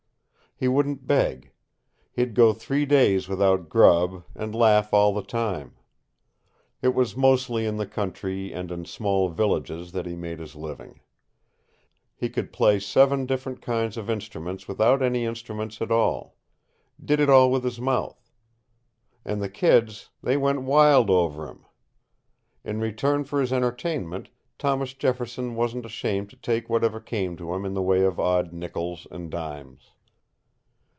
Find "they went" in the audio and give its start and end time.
20.21-20.61